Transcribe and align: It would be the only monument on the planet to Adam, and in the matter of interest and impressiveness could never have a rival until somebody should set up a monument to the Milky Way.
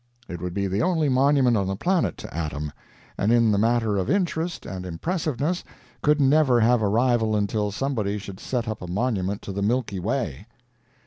It 0.27 0.41
would 0.41 0.55
be 0.55 0.65
the 0.65 0.81
only 0.81 1.09
monument 1.09 1.55
on 1.55 1.67
the 1.67 1.75
planet 1.75 2.17
to 2.17 2.33
Adam, 2.35 2.71
and 3.19 3.31
in 3.31 3.51
the 3.51 3.59
matter 3.59 3.97
of 3.99 4.09
interest 4.09 4.65
and 4.65 4.83
impressiveness 4.83 5.63
could 6.01 6.19
never 6.19 6.59
have 6.59 6.81
a 6.81 6.87
rival 6.87 7.35
until 7.35 7.69
somebody 7.69 8.17
should 8.17 8.39
set 8.39 8.67
up 8.67 8.81
a 8.81 8.87
monument 8.89 9.43
to 9.43 9.51
the 9.51 9.61
Milky 9.61 9.99
Way. 9.99 10.47